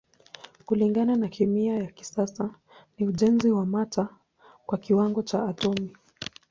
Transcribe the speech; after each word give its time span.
Kulingana 0.65 1.15
na 1.15 1.27
kemia 1.27 1.75
ya 1.75 1.87
kisasa 1.91 2.55
ni 2.97 3.07
ujenzi 3.07 3.51
wa 3.51 3.65
mata 3.65 4.09
kwa 4.65 4.77
kiwango 4.77 5.23
cha 5.23 5.43
atomi. 5.43 5.95